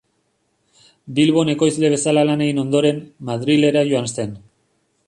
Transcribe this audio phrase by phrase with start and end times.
[1.19, 4.37] Bilbon ekoizle bezala lan egin ondoren, Madrilera joan zen.